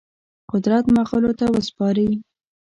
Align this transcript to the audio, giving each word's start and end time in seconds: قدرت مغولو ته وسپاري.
قدرت 0.51 0.85
مغولو 0.95 1.31
ته 1.39 1.45
وسپاري. 1.53 2.09